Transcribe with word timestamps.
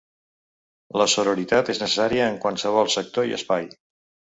La 1.01 1.07
sororitat 1.15 1.69
és 1.75 1.83
necessària 1.83 2.31
en 2.33 2.41
qualsevol 2.47 2.93
sector 2.97 3.31
i 3.33 3.39
espai. 3.41 3.71